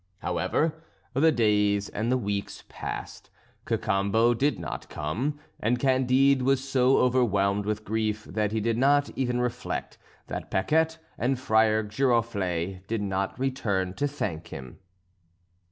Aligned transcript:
However, 0.21 0.81
the 1.13 1.31
days 1.31 1.87
and 1.87 2.11
the 2.11 2.17
weeks 2.17 2.63
passed. 2.67 3.29
Cacambo 3.67 4.33
did 4.33 4.57
not 4.57 4.89
come, 4.89 5.37
and 5.59 5.77
Candide 5.77 6.41
was 6.41 6.67
so 6.67 6.97
overwhelmed 6.97 7.67
with 7.67 7.85
grief 7.85 8.23
that 8.23 8.51
he 8.51 8.59
did 8.59 8.79
not 8.79 9.11
even 9.15 9.39
reflect 9.39 9.99
that 10.25 10.49
Paquette 10.49 10.97
and 11.19 11.37
Friar 11.39 11.83
Giroflée 11.83 12.81
did 12.87 13.03
not 13.03 13.37
return 13.39 13.93
to 13.93 14.07
thank 14.07 14.47
him. 14.47 14.79